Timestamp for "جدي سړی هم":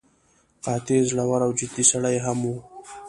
1.59-2.39